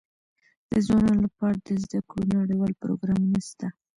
[0.71, 3.67] د ځوانانو لپاره د زده کړو نړيوال پروګرامونه سته.